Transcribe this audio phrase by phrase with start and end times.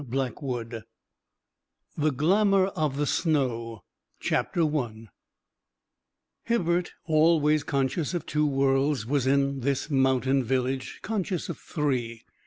[0.09, 0.83] The
[2.11, 3.83] Glamour of the Snow
[4.31, 4.97] I
[6.45, 12.23] Hibbert, always conscious of two worlds, was in this mountain village conscious of three.